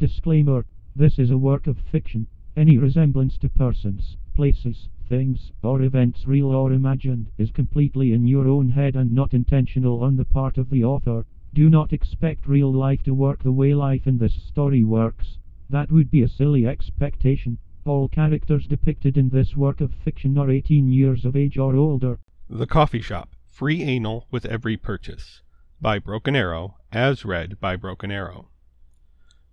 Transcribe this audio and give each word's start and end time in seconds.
Disclaimer 0.00 0.64
This 0.96 1.18
is 1.18 1.30
a 1.30 1.36
work 1.36 1.66
of 1.66 1.76
fiction. 1.76 2.26
Any 2.56 2.78
resemblance 2.78 3.36
to 3.36 3.50
persons, 3.50 4.16
places, 4.34 4.88
things, 5.06 5.52
or 5.62 5.82
events 5.82 6.26
real 6.26 6.46
or 6.46 6.72
imagined 6.72 7.26
is 7.36 7.50
completely 7.50 8.14
in 8.14 8.26
your 8.26 8.48
own 8.48 8.70
head 8.70 8.96
and 8.96 9.12
not 9.12 9.34
intentional 9.34 10.02
on 10.02 10.16
the 10.16 10.24
part 10.24 10.56
of 10.56 10.70
the 10.70 10.82
author. 10.82 11.26
Do 11.52 11.68
not 11.68 11.92
expect 11.92 12.48
real 12.48 12.72
life 12.72 13.02
to 13.02 13.12
work 13.12 13.42
the 13.42 13.52
way 13.52 13.74
life 13.74 14.06
in 14.06 14.16
this 14.16 14.32
story 14.32 14.84
works. 14.84 15.36
That 15.68 15.92
would 15.92 16.10
be 16.10 16.22
a 16.22 16.28
silly 16.28 16.66
expectation. 16.66 17.58
All 17.84 18.08
characters 18.08 18.66
depicted 18.66 19.18
in 19.18 19.28
this 19.28 19.54
work 19.54 19.82
of 19.82 19.92
fiction 19.92 20.38
are 20.38 20.50
18 20.50 20.88
years 20.88 21.26
of 21.26 21.36
age 21.36 21.58
or 21.58 21.76
older. 21.76 22.18
The 22.48 22.66
Coffee 22.66 23.02
Shop 23.02 23.36
Free 23.44 23.82
Anal 23.82 24.26
with 24.30 24.46
Every 24.46 24.78
Purchase 24.78 25.42
by 25.78 25.98
Broken 25.98 26.34
Arrow, 26.34 26.78
as 26.90 27.26
read 27.26 27.60
by 27.60 27.76
Broken 27.76 28.10
Arrow. 28.10 28.48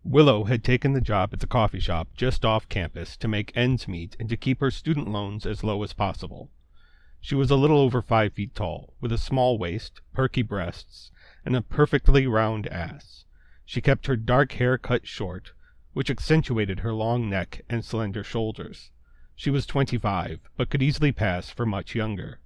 Willow 0.09 0.45
had 0.45 0.63
taken 0.63 0.93
the 0.93 1.01
job 1.01 1.31
at 1.33 1.41
the 1.41 1.47
coffee 1.47 1.81
shop 1.81 2.07
just 2.15 2.45
off 2.45 2.69
campus 2.69 3.17
to 3.17 3.27
make 3.27 3.51
ends 3.57 3.89
meet 3.89 4.15
and 4.17 4.29
to 4.29 4.37
keep 4.37 4.61
her 4.61 4.71
student 4.71 5.09
loans 5.09 5.45
as 5.45 5.65
low 5.65 5.83
as 5.83 5.91
possible. 5.91 6.49
She 7.19 7.35
was 7.35 7.51
a 7.51 7.57
little 7.57 7.79
over 7.79 8.01
five 8.01 8.31
feet 8.31 8.55
tall, 8.55 8.93
with 9.01 9.11
a 9.11 9.17
small 9.17 9.57
waist, 9.57 9.99
perky 10.13 10.43
breasts, 10.43 11.11
and 11.43 11.57
a 11.57 11.61
perfectly 11.61 12.25
round 12.25 12.67
ass. 12.67 13.25
She 13.65 13.81
kept 13.81 14.07
her 14.07 14.15
dark 14.15 14.53
hair 14.53 14.77
cut 14.77 15.05
short, 15.05 15.51
which 15.91 16.09
accentuated 16.09 16.79
her 16.79 16.93
long 16.93 17.29
neck 17.29 17.65
and 17.69 17.83
slender 17.83 18.23
shoulders. 18.23 18.91
She 19.35 19.49
was 19.49 19.65
twenty-five, 19.65 20.39
but 20.55 20.69
could 20.69 20.81
easily 20.81 21.11
pass 21.11 21.49
for 21.49 21.65
much 21.65 21.95
younger. 21.95 22.39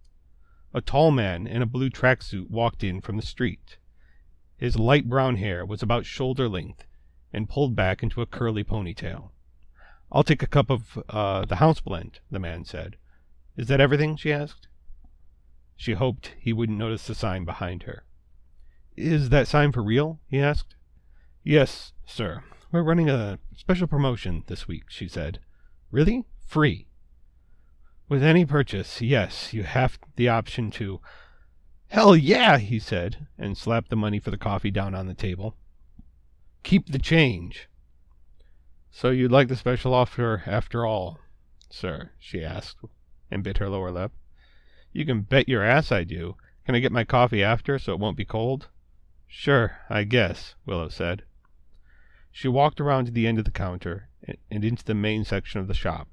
A 0.73 0.81
tall 0.81 1.11
man 1.11 1.45
in 1.45 1.61
a 1.61 1.67
blue 1.67 1.91
tracksuit 1.91 2.49
walked 2.49 2.83
in 2.83 3.01
from 3.01 3.17
the 3.17 3.21
street. 3.21 3.77
His 4.57 4.79
light 4.79 5.07
brown 5.07 5.35
hair 5.35 5.63
was 5.63 5.83
about 5.83 6.07
shoulder 6.07 6.49
length 6.49 6.87
and 7.33 7.49
pulled 7.49 7.75
back 7.75 8.03
into 8.03 8.21
a 8.21 8.25
curly 8.25 8.63
ponytail. 8.63 9.29
I'll 10.11 10.23
take 10.23 10.43
a 10.43 10.47
cup 10.47 10.69
of 10.69 11.01
uh, 11.09 11.45
the 11.45 11.57
house 11.57 11.79
blend, 11.79 12.19
the 12.29 12.39
man 12.39 12.65
said. 12.65 12.97
Is 13.55 13.67
that 13.67 13.79
everything? 13.79 14.15
she 14.17 14.33
asked. 14.33 14.67
She 15.75 15.93
hoped 15.93 16.35
he 16.37 16.53
wouldn't 16.53 16.77
notice 16.77 17.07
the 17.07 17.15
sign 17.15 17.45
behind 17.45 17.83
her. 17.83 18.03
Is 18.97 19.29
that 19.29 19.47
sign 19.47 19.71
for 19.71 19.81
real? 19.81 20.19
he 20.27 20.39
asked. 20.39 20.75
Yes, 21.43 21.93
sir. 22.05 22.43
We're 22.71 22.83
running 22.83 23.09
a 23.09 23.39
special 23.55 23.87
promotion 23.87 24.43
this 24.47 24.67
week, 24.67 24.83
she 24.89 25.07
said. 25.07 25.39
Really? 25.91 26.25
Free. 26.45 26.87
With 28.07 28.23
any 28.23 28.45
purchase, 28.45 29.01
yes, 29.01 29.53
you 29.53 29.63
have 29.63 29.97
the 30.17 30.27
option 30.27 30.69
to. 30.71 30.99
Hell 31.87 32.15
yeah, 32.15 32.57
he 32.57 32.77
said, 32.77 33.27
and 33.37 33.57
slapped 33.57 33.89
the 33.89 33.95
money 33.95 34.19
for 34.19 34.31
the 34.31 34.37
coffee 34.37 34.71
down 34.71 34.93
on 34.93 35.07
the 35.07 35.13
table. 35.13 35.55
Keep 36.63 36.87
the 36.87 36.99
change. 36.99 37.67
So 38.91 39.09
you'd 39.09 39.31
like 39.31 39.47
the 39.47 39.55
special 39.55 39.93
offer 39.93 40.43
after 40.45 40.85
all, 40.85 41.19
sir? 41.69 42.11
she 42.19 42.43
asked, 42.43 42.77
and 43.29 43.43
bit 43.43 43.57
her 43.57 43.69
lower 43.69 43.91
lip. 43.91 44.11
You 44.91 45.05
can 45.05 45.21
bet 45.21 45.47
your 45.47 45.63
ass 45.63 45.91
I 45.91 46.03
do. 46.03 46.35
Can 46.65 46.75
I 46.75 46.79
get 46.79 46.91
my 46.91 47.03
coffee 47.03 47.43
after 47.43 47.79
so 47.79 47.93
it 47.93 47.99
won't 47.99 48.17
be 48.17 48.25
cold? 48.25 48.67
Sure, 49.27 49.77
I 49.89 50.03
guess, 50.03 50.55
Willow 50.65 50.89
said. 50.89 51.23
She 52.31 52.47
walked 52.47 52.79
around 52.79 53.05
to 53.05 53.11
the 53.11 53.27
end 53.27 53.39
of 53.39 53.45
the 53.45 53.51
counter 53.51 54.09
and 54.49 54.63
into 54.63 54.83
the 54.83 54.93
main 54.93 55.23
section 55.23 55.59
of 55.59 55.67
the 55.67 55.73
shop. 55.73 56.09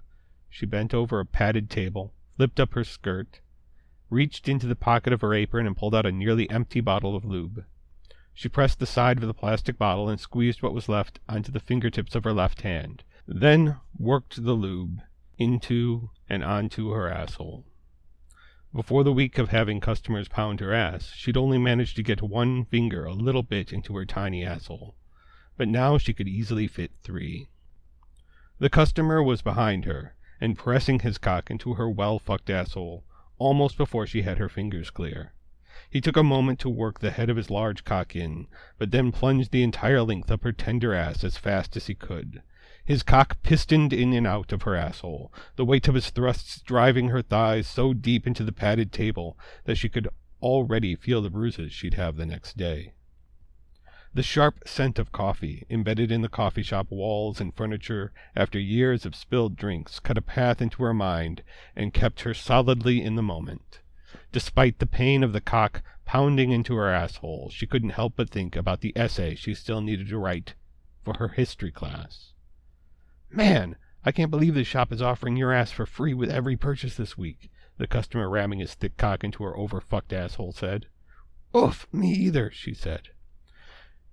She 0.48 0.66
bent 0.66 0.94
over 0.94 1.20
a 1.20 1.26
padded 1.26 1.68
table, 1.68 2.14
flipped 2.36 2.58
up 2.58 2.74
her 2.74 2.84
skirt, 2.84 3.40
reached 4.08 4.48
into 4.48 4.66
the 4.66 4.76
pocket 4.76 5.12
of 5.12 5.20
her 5.20 5.34
apron 5.34 5.66
and 5.66 5.76
pulled 5.76 5.94
out 5.94 6.06
a 6.06 6.12
nearly 6.12 6.48
empty 6.48 6.80
bottle 6.80 7.14
of 7.14 7.24
lube. 7.24 7.64
She 8.40 8.48
pressed 8.48 8.78
the 8.78 8.86
side 8.86 9.16
of 9.16 9.26
the 9.26 9.34
plastic 9.34 9.78
bottle 9.78 10.08
and 10.08 10.20
squeezed 10.20 10.62
what 10.62 10.72
was 10.72 10.88
left 10.88 11.18
onto 11.28 11.50
the 11.50 11.58
fingertips 11.58 12.14
of 12.14 12.22
her 12.22 12.32
left 12.32 12.60
hand, 12.60 13.02
then 13.26 13.80
worked 13.98 14.44
the 14.44 14.52
lube 14.52 15.00
into 15.38 16.10
and 16.28 16.44
onto 16.44 16.90
her 16.92 17.10
asshole. 17.10 17.66
Before 18.72 19.02
the 19.02 19.12
week 19.12 19.38
of 19.38 19.48
having 19.48 19.80
customers 19.80 20.28
pound 20.28 20.60
her 20.60 20.72
ass, 20.72 21.12
she'd 21.16 21.36
only 21.36 21.58
managed 21.58 21.96
to 21.96 22.04
get 22.04 22.22
one 22.22 22.64
finger 22.64 23.04
a 23.04 23.12
little 23.12 23.42
bit 23.42 23.72
into 23.72 23.96
her 23.96 24.06
tiny 24.06 24.44
asshole, 24.44 24.94
but 25.56 25.66
now 25.66 25.98
she 25.98 26.14
could 26.14 26.28
easily 26.28 26.68
fit 26.68 26.92
three. 27.02 27.48
The 28.60 28.70
customer 28.70 29.20
was 29.20 29.42
behind 29.42 29.84
her 29.84 30.14
and 30.40 30.56
pressing 30.56 31.00
his 31.00 31.18
cock 31.18 31.50
into 31.50 31.74
her 31.74 31.90
well 31.90 32.20
fucked 32.20 32.50
asshole 32.50 33.04
almost 33.38 33.76
before 33.76 34.06
she 34.06 34.22
had 34.22 34.38
her 34.38 34.48
fingers 34.48 34.90
clear. 34.90 35.34
He 35.88 36.00
took 36.00 36.16
a 36.16 36.22
moment 36.24 36.58
to 36.60 36.68
work 36.68 36.98
the 36.98 37.12
head 37.12 37.30
of 37.30 37.36
his 37.36 37.50
large 37.50 37.84
cock 37.84 38.16
in, 38.16 38.48
but 38.78 38.90
then 38.90 39.12
plunged 39.12 39.52
the 39.52 39.62
entire 39.62 40.02
length 40.02 40.30
up 40.30 40.42
her 40.42 40.50
tender 40.50 40.92
ass 40.92 41.22
as 41.22 41.36
fast 41.36 41.76
as 41.76 41.86
he 41.86 41.94
could. 41.94 42.42
His 42.84 43.02
cock 43.02 43.42
pistoned 43.42 43.92
in 43.92 44.12
and 44.12 44.26
out 44.26 44.50
of 44.52 44.62
her 44.62 44.74
asshole, 44.74 45.32
the 45.56 45.64
weight 45.64 45.86
of 45.86 45.94
his 45.94 46.10
thrusts 46.10 46.60
driving 46.62 47.10
her 47.10 47.22
thighs 47.22 47.66
so 47.66 47.92
deep 47.92 48.26
into 48.26 48.42
the 48.42 48.50
padded 48.50 48.92
table 48.92 49.38
that 49.64 49.76
she 49.76 49.88
could 49.88 50.08
already 50.42 50.96
feel 50.96 51.22
the 51.22 51.30
bruises 51.30 51.72
she'd 51.72 51.94
have 51.94 52.16
the 52.16 52.26
next 52.26 52.56
day. 52.56 52.94
The 54.14 54.22
sharp 54.22 54.66
scent 54.66 54.98
of 54.98 55.12
coffee, 55.12 55.66
embedded 55.68 56.10
in 56.10 56.22
the 56.22 56.28
coffee 56.28 56.62
shop 56.62 56.90
walls 56.90 57.40
and 57.40 57.54
furniture 57.54 58.12
after 58.34 58.58
years 58.58 59.04
of 59.04 59.14
spilled 59.14 59.54
drinks, 59.54 60.00
cut 60.00 60.16
a 60.16 60.22
path 60.22 60.62
into 60.62 60.82
her 60.82 60.94
mind 60.94 61.42
and 61.76 61.92
kept 61.92 62.22
her 62.22 62.32
solidly 62.32 63.02
in 63.02 63.16
the 63.16 63.22
moment. 63.22 63.80
Despite 64.30 64.78
the 64.78 64.86
pain 64.86 65.22
of 65.22 65.32
the 65.32 65.40
cock 65.40 65.82
pounding 66.04 66.50
into 66.50 66.74
her 66.74 66.90
asshole, 66.90 67.48
she 67.48 67.66
couldn't 67.66 67.90
help 67.90 68.14
but 68.16 68.28
think 68.28 68.56
about 68.56 68.82
the 68.82 68.92
essay 68.94 69.34
she 69.34 69.54
still 69.54 69.80
needed 69.80 70.08
to 70.08 70.18
write 70.18 70.54
for 71.02 71.14
her 71.14 71.28
history 71.28 71.70
class. 71.70 72.34
Man, 73.30 73.76
I 74.04 74.12
can't 74.12 74.30
believe 74.30 74.54
this 74.54 74.66
shop 74.66 74.92
is 74.92 75.00
offering 75.00 75.36
your 75.36 75.52
ass 75.52 75.70
for 75.70 75.86
free 75.86 76.12
with 76.12 76.30
every 76.30 76.58
purchase 76.58 76.94
this 76.94 77.16
week, 77.16 77.50
the 77.78 77.86
customer 77.86 78.28
ramming 78.28 78.58
his 78.58 78.74
thick 78.74 78.98
cock 78.98 79.24
into 79.24 79.44
her 79.44 79.56
overfucked 79.56 80.12
asshole 80.12 80.52
said. 80.52 80.86
Oof, 81.56 81.86
me 81.90 82.12
either, 82.12 82.50
she 82.50 82.74
said. 82.74 83.08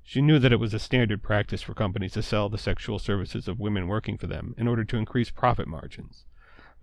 She 0.01 0.21
knew 0.21 0.39
that 0.39 0.53
it 0.53 0.61
was 0.61 0.73
a 0.73 0.79
standard 0.79 1.23
practice 1.23 1.61
for 1.61 1.73
companies 1.73 2.13
to 2.13 2.21
sell 2.21 2.47
the 2.47 2.57
sexual 2.57 2.99
services 2.99 3.49
of 3.49 3.59
women 3.59 3.87
working 3.87 4.17
for 4.17 4.27
them 4.27 4.55
in 4.57 4.67
order 4.67 4.85
to 4.85 4.97
increase 4.97 5.29
profit 5.29 5.67
margins 5.67 6.25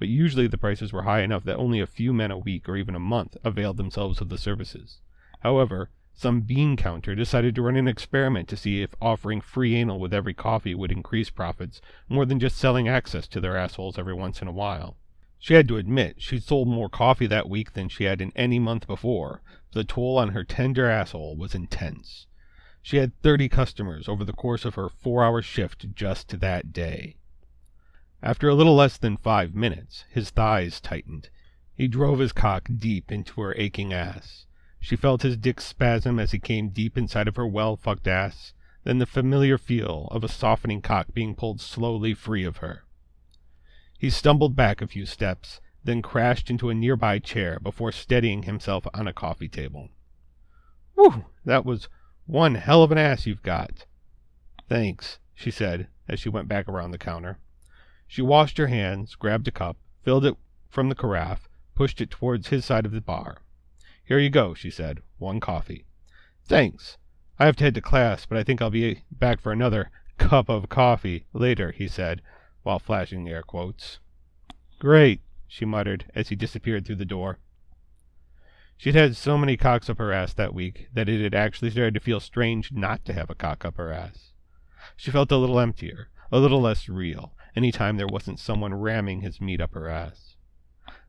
but 0.03 0.09
usually 0.09 0.49
the 0.49 0.59
prices 0.59 0.93
were 0.93 1.05
high 1.05 1.21
enough 1.21 1.45
that 1.45 1.59
only 1.59 1.79
a 1.79 1.87
few 1.87 2.13
men 2.13 2.33
a 2.33 2.37
week 2.37 2.69
or 2.69 2.77
even 2.77 2.97
a 2.97 2.99
month 2.99 3.37
availed 3.45 3.77
themselves 3.77 4.21
of 4.21 4.31
the 4.31 4.37
services. 4.37 4.99
However, 5.45 5.91
some 6.13 6.41
bean 6.41 6.77
counter 6.77 7.15
decided 7.15 7.55
to 7.55 7.63
run 7.63 7.77
an 7.77 7.87
experiment 7.87 8.49
to 8.49 8.57
see 8.57 8.83
if 8.83 8.97
offering 9.01 9.41
free 9.41 9.77
anal 9.77 10.01
with 10.01 10.13
every 10.13 10.35
coffee 10.35 10.75
would 10.75 10.91
increase 10.91 11.31
profits 11.31 11.81
more 12.09 12.25
than 12.25 12.41
just 12.41 12.57
selling 12.57 12.89
access 12.89 13.29
to 13.29 13.41
their 13.41 13.57
assholes 13.57 13.97
every 13.97 14.13
once 14.13 14.43
in 14.43 14.49
a 14.49 14.53
while. 14.53 14.97
She 15.39 15.55
had 15.55 15.69
to 15.69 15.77
admit 15.77 16.21
she'd 16.21 16.43
sold 16.43 16.67
more 16.67 16.89
coffee 16.89 17.29
that 17.29 17.49
week 17.49 17.75
than 17.75 17.89
she 17.89 18.03
had 18.03 18.21
in 18.21 18.33
any 18.35 18.59
month 18.59 18.89
before. 18.89 19.41
The 19.71 19.85
toll 19.85 20.19
on 20.19 20.31
her 20.31 20.43
tender 20.43 20.91
asshole 20.91 21.37
was 21.37 21.55
intense. 21.55 22.27
She 22.83 22.97
had 22.97 23.17
30 23.23 23.49
customers 23.49 24.09
over 24.09 24.25
the 24.25 24.33
course 24.33 24.65
of 24.65 24.75
her 24.75 24.89
four 24.89 25.23
hour 25.23 25.43
shift 25.43 25.95
just 25.95 26.41
that 26.41 26.73
day. 26.73 27.19
After 28.25 28.49
a 28.49 28.55
little 28.55 28.77
less 28.77 28.99
than 28.99 29.17
five 29.17 29.53
minutes, 29.53 30.05
his 30.09 30.31
thighs 30.31 30.81
tightened. 30.81 31.29
He 31.75 31.89
drove 31.89 32.21
his 32.21 32.33
cock 32.33 32.69
deep 32.79 33.11
into 33.11 33.41
her 33.41 33.53
aching 33.57 33.93
ass. 33.93 34.47
She 34.79 34.95
felt 34.95 35.23
his 35.23 35.37
dick 35.37 35.61
spasm 35.61 36.21
as 36.21 36.31
he 36.31 36.39
came 36.39 36.69
deep 36.69 36.97
inside 36.97 37.27
of 37.27 37.35
her 37.35 37.47
well 37.47 37.75
fucked 37.77 38.07
ass, 38.07 38.53
then 38.85 38.99
the 38.99 39.07
familiar 39.07 39.59
feel 39.59 40.07
of 40.13 40.23
a 40.23 40.29
softening 40.29 40.83
cock 40.83 41.09
being 41.13 41.35
pulled 41.35 41.61
slowly 41.61 42.15
free 42.15 42.45
of 42.45 42.59
her. 42.59 42.85
He 43.99 44.09
stumbled 44.09 44.55
back 44.55 44.81
a 44.81 44.87
few 44.87 45.05
steps, 45.05 45.61
then 45.83 46.01
crashed 46.01 46.49
into 46.49 46.71
a 46.71 46.75
nearby 46.75 47.19
chair 47.19 47.59
before 47.59 47.91
steadying 47.91 48.45
himself 48.45 48.87
on 48.95 49.09
a 49.09 49.13
coffee 49.13 49.49
table. 49.49 49.89
Whew, 50.95 51.25
that 51.45 51.65
was 51.65 51.89
one 52.27 52.55
hell 52.55 52.85
of 52.85 52.93
an 52.93 52.99
ass 52.99 53.27
you've 53.27 53.43
got. 53.43 53.87
Thanks, 54.69 55.19
she 55.35 55.51
said 55.51 55.89
as 56.09 56.21
she 56.21 56.29
went 56.29 56.47
back 56.47 56.69
around 56.69 56.93
the 56.93 56.99
counter. 56.99 57.39
She 58.13 58.21
washed 58.21 58.59
her 58.59 58.67
hands, 58.67 59.15
grabbed 59.15 59.49
a 59.49 59.51
cup, 59.51 59.79
filled 60.03 60.27
it 60.27 60.37
from 60.69 60.91
the 60.91 60.95
carafe, 60.95 61.49
pushed 61.75 61.99
it 61.99 62.11
towards 62.11 62.49
his 62.49 62.63
side 62.63 62.85
of 62.85 62.93
the 62.93 63.01
bar. 63.01 63.39
Here 64.05 64.19
you 64.19 64.29
go, 64.29 64.53
she 64.53 64.69
said. 64.69 65.01
One 65.17 65.41
coffee. 65.41 65.87
Thanks. 66.45 66.99
I 67.39 67.47
have 67.47 67.57
to 67.57 67.65
head 67.65 67.75
to 67.77 67.81
class, 67.81 68.27
but 68.27 68.37
I 68.37 68.43
think 68.43 68.61
I'll 68.61 68.69
be 68.69 69.05
back 69.11 69.41
for 69.41 69.51
another 69.51 69.91
cup 70.19 70.51
of 70.51 70.69
coffee 70.69 71.25
later, 71.33 71.73
he 71.73 71.89
said, 71.89 72.21
while 72.65 72.79
flashing 72.79 73.27
air 73.31 73.43
quotes. 73.43 73.99
Great, 74.79 75.23
she 75.49 75.65
muttered 75.65 76.05
as 76.15 76.29
he 76.29 76.37
disappeared 76.37 76.85
through 76.85 76.97
the 76.97 77.07
door. 77.07 77.39
She'd 78.77 78.95
had 78.95 79.17
so 79.17 79.39
many 79.39 79.57
cocks 79.57 79.89
up 79.89 79.97
her 79.97 80.13
ass 80.13 80.35
that 80.35 80.53
week 80.53 80.89
that 80.93 81.09
it 81.09 81.23
had 81.23 81.35
actually 81.35 81.71
started 81.71 81.95
to 81.95 82.01
feel 82.01 82.21
strange 82.21 82.73
not 82.73 83.07
to 83.07 83.15
have 83.15 83.31
a 83.31 83.35
cock 83.35 83.65
up 83.65 83.79
her 83.79 83.91
ass. 83.91 84.33
She 84.99 85.11
felt 85.11 85.33
a 85.33 85.39
little 85.39 85.59
emptier, 85.59 86.11
a 86.31 86.39
little 86.39 86.61
less 86.61 86.91
real, 86.91 87.33
any 87.55 87.73
time 87.73 87.97
there 87.97 88.07
wasn't 88.07 88.39
someone 88.39 88.75
ramming 88.75 89.21
his 89.21 89.41
meat 89.41 89.61
up 89.61 89.75
her 89.75 89.89
ass. 89.89 90.37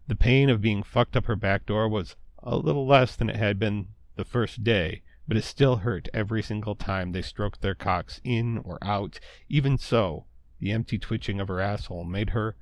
The 0.07 0.15
pain 0.15 0.49
of 0.49 0.61
being 0.61 0.83
fucked 0.83 1.15
up 1.15 1.25
her 1.25 1.35
back 1.35 1.65
door 1.65 1.87
was 1.87 2.15
a 2.41 2.57
little 2.57 2.85
less 2.85 3.15
than 3.15 3.29
it 3.29 3.37
had 3.37 3.57
been 3.57 3.87
the 4.15 4.25
first 4.25 4.63
day 4.63 5.01
but 5.27 5.37
it 5.37 5.43
still 5.43 5.77
hurt 5.77 6.09
every 6.13 6.43
single 6.43 6.75
time 6.75 7.11
they 7.11 7.21
stroked 7.21 7.61
their 7.61 7.75
cocks 7.75 8.19
in 8.23 8.57
or 8.59 8.77
out. 8.81 9.19
Even 9.47 9.77
so, 9.77 10.25
the 10.59 10.71
empty 10.71 10.97
twitching 10.97 11.39
of 11.39 11.47
her 11.47 11.61
asshole 11.61 12.03
made 12.03 12.31
her 12.31 12.55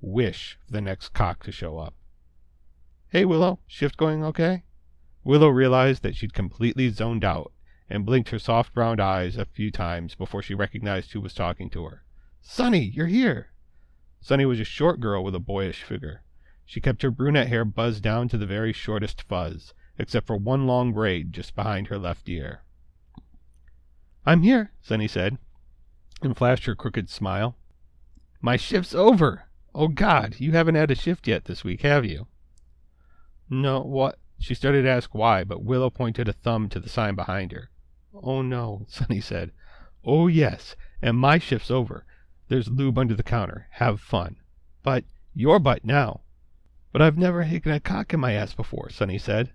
wish 0.00 0.58
for 0.64 0.72
the 0.72 0.80
next 0.80 1.10
cock 1.10 1.42
to 1.44 1.52
show 1.52 1.78
up. 1.78 1.94
Hey, 3.08 3.24
Willow, 3.24 3.60
shift 3.66 3.96
going 3.96 4.24
okay? 4.24 4.64
Willow 5.24 5.48
realized 5.48 6.02
that 6.02 6.16
she'd 6.16 6.34
completely 6.34 6.88
zoned 6.90 7.24
out 7.24 7.52
and 7.88 8.06
blinked 8.06 8.30
her 8.30 8.38
soft 8.38 8.72
brown 8.72 9.00
eyes 9.00 9.36
a 9.36 9.44
few 9.44 9.70
times 9.70 10.14
before 10.14 10.42
she 10.42 10.54
recognized 10.54 11.12
who 11.12 11.20
was 11.20 11.34
talking 11.34 11.68
to 11.70 11.84
her. 11.84 12.04
Sunny, 12.42 12.84
you're 12.84 13.06
here! 13.06 13.52
Sunny 14.20 14.46
was 14.46 14.60
a 14.60 14.64
short 14.64 14.98
girl 14.98 15.22
with 15.22 15.34
a 15.34 15.38
boyish 15.38 15.82
figure. 15.82 16.22
She 16.64 16.80
kept 16.80 17.02
her 17.02 17.10
brunette 17.10 17.48
hair 17.48 17.64
buzzed 17.64 18.02
down 18.02 18.28
to 18.28 18.38
the 18.38 18.46
very 18.46 18.72
shortest 18.72 19.22
fuzz, 19.22 19.74
except 19.98 20.26
for 20.26 20.36
one 20.36 20.66
long 20.66 20.92
braid 20.92 21.32
just 21.32 21.54
behind 21.54 21.88
her 21.88 21.98
left 21.98 22.28
ear. 22.28 22.62
I'm 24.24 24.42
here, 24.42 24.72
Sunny 24.80 25.06
said, 25.06 25.36
and 26.22 26.36
flashed 26.36 26.64
her 26.64 26.74
crooked 26.74 27.10
smile. 27.10 27.56
My 28.40 28.56
shift's 28.56 28.94
over! 28.94 29.44
Oh, 29.74 29.88
God, 29.88 30.36
you 30.38 30.52
haven't 30.52 30.76
had 30.76 30.90
a 30.90 30.94
shift 30.94 31.28
yet 31.28 31.44
this 31.44 31.62
week, 31.62 31.82
have 31.82 32.04
you? 32.06 32.26
No, 33.50 33.80
what? 33.80 34.18
She 34.38 34.54
started 34.54 34.82
to 34.82 34.88
ask 34.88 35.14
why, 35.14 35.44
but 35.44 35.62
Willow 35.62 35.90
pointed 35.90 36.28
a 36.28 36.32
thumb 36.32 36.70
to 36.70 36.80
the 36.80 36.88
sign 36.88 37.14
behind 37.16 37.52
her. 37.52 37.70
Oh, 38.14 38.40
no, 38.40 38.84
Sunny 38.88 39.20
said. 39.20 39.52
Oh, 40.04 40.26
yes, 40.26 40.74
and 41.02 41.18
my 41.18 41.38
shift's 41.38 41.70
over. 41.70 42.06
There's 42.50 42.68
lube 42.68 42.98
under 42.98 43.14
the 43.14 43.22
counter. 43.22 43.68
Have 43.74 44.00
fun. 44.00 44.34
But 44.82 45.04
your 45.34 45.60
butt 45.60 45.84
now. 45.84 46.22
But 46.90 47.00
I've 47.00 47.16
never 47.16 47.44
taken 47.44 47.70
a 47.70 47.78
cock 47.78 48.12
in 48.12 48.18
my 48.18 48.32
ass 48.32 48.54
before, 48.54 48.90
Sunny 48.90 49.18
said. 49.18 49.52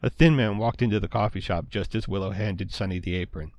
A 0.00 0.08
thin 0.08 0.36
man 0.36 0.58
walked 0.58 0.80
into 0.80 1.00
the 1.00 1.08
coffee 1.08 1.40
shop 1.40 1.68
just 1.68 1.96
as 1.96 2.06
Willow 2.06 2.30
handed 2.30 2.72
Sunny 2.72 3.00
the 3.00 3.16
apron. 3.16 3.50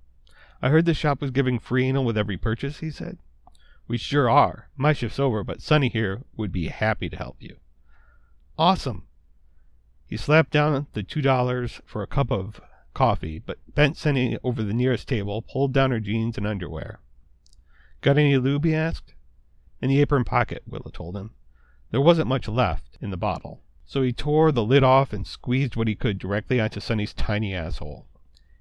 I 0.61 0.69
heard 0.69 0.85
the 0.85 0.93
shop 0.93 1.19
was 1.19 1.31
giving 1.31 1.59
free 1.59 1.85
anal 1.85 2.05
with 2.05 2.17
every 2.17 2.37
purchase, 2.37 2.79
he 2.79 2.91
said. 2.91 3.17
We 3.89 3.97
sure 3.97 4.29
are. 4.29 4.69
My 4.77 4.93
shift's 4.93 5.19
over, 5.19 5.43
but 5.43 5.61
Sunny 5.61 5.89
here 5.89 6.23
would 6.37 6.53
be 6.53 6.67
happy 6.67 7.09
to 7.09 7.17
help 7.17 7.35
you. 7.41 7.57
Awesome. 8.57 9.05
He 10.07 10.15
slapped 10.15 10.51
down 10.51 10.87
the 10.93 11.03
two 11.03 11.21
dollars 11.21 11.81
for 11.85 12.03
a 12.03 12.07
cup 12.07 12.31
of 12.31 12.61
coffee, 12.93 13.37
but 13.37 13.57
bent 13.75 13.97
Sunny 13.97 14.37
over 14.45 14.63
the 14.63 14.73
nearest 14.73 15.09
table, 15.09 15.41
pulled 15.41 15.73
down 15.73 15.91
her 15.91 15.99
jeans 15.99 16.37
and 16.37 16.47
underwear. 16.47 17.01
Got 18.01 18.17
any 18.17 18.37
lube? 18.37 18.63
he 18.63 18.73
asked. 18.73 19.13
In 19.81 19.89
the 19.89 19.99
apron 19.99 20.23
pocket, 20.23 20.63
Willow 20.65 20.89
told 20.93 21.17
him. 21.17 21.31
There 21.91 21.99
wasn't 21.99 22.29
much 22.29 22.47
left 22.47 22.97
in 23.01 23.09
the 23.09 23.17
bottle, 23.17 23.61
so 23.85 24.01
he 24.01 24.13
tore 24.13 24.51
the 24.51 24.63
lid 24.63 24.83
off 24.83 25.11
and 25.11 25.27
squeezed 25.27 25.75
what 25.75 25.87
he 25.87 25.95
could 25.95 26.17
directly 26.17 26.61
onto 26.61 26.79
Sunny's 26.79 27.13
tiny 27.13 27.53
asshole. 27.53 28.07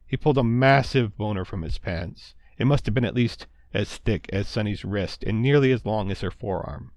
He 0.06 0.16
pulled 0.16 0.38
a 0.38 0.42
massive 0.42 1.16
boner 1.16 1.44
from 1.44 1.62
his 1.62 1.78
pants. 1.78 2.34
It 2.56 2.66
must 2.66 2.86
have 2.86 2.94
been 2.94 3.04
at 3.04 3.14
least 3.14 3.46
as 3.72 3.98
thick 3.98 4.28
as 4.32 4.48
Sunny's 4.48 4.84
wrist 4.84 5.22
and 5.22 5.42
nearly 5.42 5.70
as 5.70 5.84
long 5.84 6.10
as 6.10 6.22
her 6.22 6.30
forearm, 6.30 6.92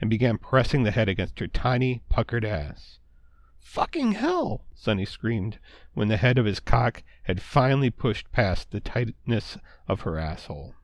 and 0.00 0.10
began 0.10 0.38
pressing 0.38 0.84
the 0.84 0.90
head 0.90 1.08
against 1.08 1.38
her 1.40 1.48
tiny, 1.48 2.02
puckered 2.08 2.44
ass. 2.44 2.98
Fucking 3.58 4.12
hell! 4.12 4.64
Sunny 4.74 5.04
screamed 5.04 5.58
when 5.94 6.08
the 6.08 6.18
head 6.18 6.38
of 6.38 6.44
his 6.44 6.60
cock 6.60 7.02
had 7.24 7.42
finally 7.42 7.90
pushed 7.90 8.30
past 8.30 8.70
the 8.70 8.80
tightness 8.80 9.56
of 9.88 10.02
her 10.02 10.18
asshole. 10.18 10.74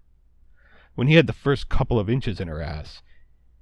When 0.97 1.09
he 1.09 1.15
had 1.15 1.27
the 1.27 1.35
first 1.35 1.69
couple 1.69 2.01
of 2.01 2.09
inches 2.09 2.41
in 2.41 2.49
her 2.49 2.63
ass, 2.63 3.03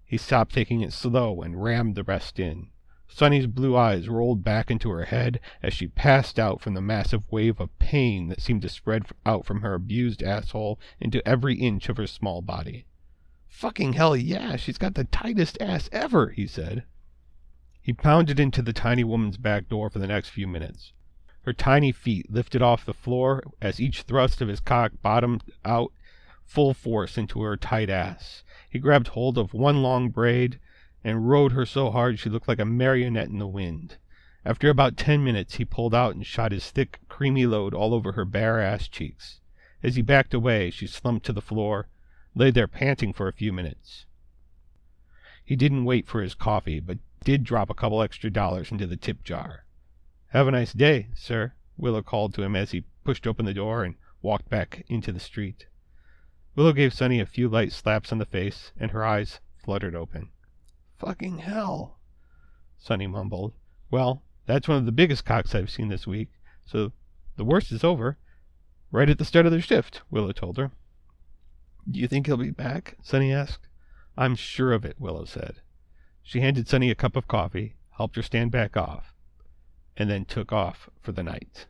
he 0.04 0.16
stopped 0.16 0.54
taking 0.54 0.80
it 0.80 0.92
slow 0.92 1.42
and 1.42 1.62
rammed 1.62 1.96
the 1.96 2.04
rest 2.04 2.38
in. 2.38 2.68
Sunny's 3.08 3.48
blue 3.48 3.76
eyes 3.76 4.08
rolled 4.08 4.44
back 4.44 4.70
into 4.70 4.88
her 4.90 5.06
head 5.06 5.40
as 5.60 5.74
she 5.74 5.88
passed 5.88 6.38
out 6.38 6.60
from 6.60 6.74
the 6.74 6.80
massive 6.80 7.30
wave 7.32 7.58
of 7.58 7.76
pain 7.80 8.28
that 8.28 8.40
seemed 8.40 8.62
to 8.62 8.68
spread 8.68 9.06
out 9.26 9.44
from 9.44 9.62
her 9.62 9.74
abused 9.74 10.22
asshole 10.22 10.78
into 11.00 11.26
every 11.26 11.56
inch 11.56 11.88
of 11.88 11.96
her 11.96 12.06
small 12.06 12.40
body. 12.40 12.86
Fucking 13.48 13.94
hell 13.94 14.16
yeah, 14.16 14.54
she's 14.54 14.78
got 14.78 14.94
the 14.94 15.04
tightest 15.04 15.58
ass 15.60 15.88
ever, 15.90 16.30
he 16.30 16.46
said. 16.46 16.84
He 17.82 17.92
pounded 17.92 18.38
into 18.38 18.62
the 18.62 18.72
tiny 18.72 19.02
woman's 19.02 19.38
back 19.38 19.68
door 19.68 19.90
for 19.90 19.98
the 19.98 20.06
next 20.06 20.28
few 20.28 20.46
minutes. 20.46 20.92
Her 21.42 21.52
tiny 21.52 21.90
feet 21.90 22.30
lifted 22.30 22.62
off 22.62 22.86
the 22.86 22.94
floor 22.94 23.42
as 23.60 23.80
each 23.80 24.02
thrust 24.02 24.40
of 24.40 24.46
his 24.46 24.60
cock 24.60 24.92
bottomed 25.02 25.42
out 25.64 25.92
full 26.44 26.74
force 26.74 27.18
into 27.18 27.42
her 27.42 27.56
tight 27.56 27.90
ass. 27.90 28.44
He 28.70 28.78
grabbed 28.78 29.08
hold 29.08 29.38
of 29.38 29.54
one 29.54 29.82
long 29.82 30.10
braid 30.10 30.58
and 31.02 31.28
rode 31.28 31.52
her 31.52 31.66
so 31.66 31.90
hard 31.90 32.18
she 32.18 32.30
looked 32.30 32.48
like 32.48 32.58
a 32.58 32.64
marionette 32.64 33.28
in 33.28 33.38
the 33.38 33.46
wind. 33.46 33.98
After 34.44 34.68
about 34.68 34.96
ten 34.96 35.24
minutes, 35.24 35.56
he 35.56 35.64
pulled 35.64 35.94
out 35.94 36.14
and 36.14 36.26
shot 36.26 36.52
his 36.52 36.70
thick, 36.70 37.00
creamy 37.08 37.46
load 37.46 37.72
all 37.72 37.94
over 37.94 38.12
her 38.12 38.24
bare 38.24 38.60
ass 38.60 38.88
cheeks. 38.88 39.40
As 39.82 39.96
he 39.96 40.02
backed 40.02 40.34
away, 40.34 40.70
she 40.70 40.86
slumped 40.86 41.26
to 41.26 41.32
the 41.32 41.40
floor, 41.40 41.88
lay 42.34 42.50
there 42.50 42.68
panting 42.68 43.12
for 43.12 43.28
a 43.28 43.32
few 43.32 43.52
minutes. 43.52 44.06
He 45.44 45.56
didn't 45.56 45.84
wait 45.84 46.06
for 46.06 46.22
his 46.22 46.34
coffee, 46.34 46.80
but 46.80 46.98
did 47.22 47.44
drop 47.44 47.70
a 47.70 47.74
couple 47.74 48.02
extra 48.02 48.30
dollars 48.30 48.70
into 48.70 48.86
the 48.86 48.96
tip 48.96 49.24
jar. 49.24 49.64
Have 50.28 50.48
a 50.48 50.52
nice 50.52 50.72
day, 50.72 51.08
sir, 51.14 51.52
Willow 51.76 52.02
called 52.02 52.34
to 52.34 52.42
him 52.42 52.56
as 52.56 52.70
he 52.70 52.84
pushed 53.02 53.26
open 53.26 53.46
the 53.46 53.54
door 53.54 53.84
and 53.84 53.96
walked 54.22 54.48
back 54.48 54.84
into 54.88 55.12
the 55.12 55.20
street. 55.20 55.66
Willow 56.56 56.72
gave 56.72 56.94
Sunny 56.94 57.20
a 57.20 57.26
few 57.26 57.48
light 57.48 57.72
slaps 57.72 58.12
on 58.12 58.18
the 58.18 58.24
face, 58.24 58.72
and 58.78 58.92
her 58.92 59.04
eyes 59.04 59.40
fluttered 59.56 59.96
open. 59.96 60.30
Fucking 60.98 61.38
hell, 61.38 61.98
Sunny 62.78 63.06
mumbled. 63.06 63.54
Well, 63.90 64.22
that's 64.46 64.68
one 64.68 64.78
of 64.78 64.86
the 64.86 64.92
biggest 64.92 65.24
cocks 65.24 65.54
I've 65.54 65.70
seen 65.70 65.88
this 65.88 66.06
week, 66.06 66.28
so 66.64 66.92
the 67.36 67.44
worst 67.44 67.72
is 67.72 67.82
over. 67.82 68.18
Right 68.92 69.10
at 69.10 69.18
the 69.18 69.24
start 69.24 69.46
of 69.46 69.52
their 69.52 69.60
shift, 69.60 70.02
Willow 70.10 70.32
told 70.32 70.56
her. 70.56 70.70
Do 71.90 71.98
you 71.98 72.06
think 72.06 72.26
he'll 72.26 72.36
be 72.36 72.50
back? 72.50 72.96
Sunny 73.02 73.32
asked. 73.32 73.66
I'm 74.16 74.36
sure 74.36 74.72
of 74.72 74.84
it, 74.84 75.00
Willow 75.00 75.24
said. 75.24 75.60
She 76.22 76.40
handed 76.40 76.68
Sunny 76.68 76.90
a 76.90 76.94
cup 76.94 77.16
of 77.16 77.26
coffee, 77.26 77.74
helped 77.96 78.16
her 78.16 78.22
stand 78.22 78.52
back 78.52 78.76
off, 78.76 79.12
and 79.96 80.08
then 80.08 80.24
took 80.24 80.52
off 80.52 80.88
for 81.00 81.12
the 81.12 81.22
night. 81.24 81.66